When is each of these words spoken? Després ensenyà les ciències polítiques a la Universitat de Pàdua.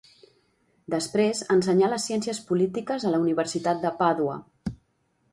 Després 0.93 1.41
ensenyà 1.55 1.89
les 1.91 2.07
ciències 2.09 2.39
polítiques 2.47 3.05
a 3.05 3.11
la 3.17 3.19
Universitat 3.25 3.83
de 3.85 3.93
Pàdua. 4.01 4.39